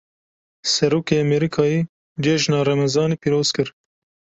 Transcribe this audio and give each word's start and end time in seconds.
Serokê 0.73 1.15
Emerîkayê, 1.25 1.79
cejna 2.23 2.59
remezanê 2.67 3.15
pîroz 3.21 3.49
kir 3.55 3.69